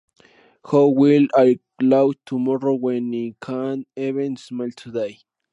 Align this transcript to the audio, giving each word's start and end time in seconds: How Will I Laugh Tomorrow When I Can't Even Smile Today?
How 0.71 0.87
Will 0.87 1.27
I 1.35 1.59
Laugh 1.79 2.13
Tomorrow 2.25 2.73
When 2.73 3.13
I 3.13 3.35
Can't 3.39 3.87
Even 3.95 4.35
Smile 4.35 4.71
Today? 4.75 5.19